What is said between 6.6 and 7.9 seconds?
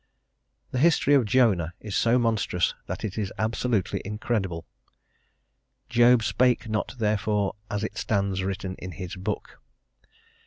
not therefore as